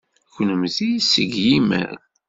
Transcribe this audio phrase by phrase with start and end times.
[0.35, 1.95] Kennemti seg yimal?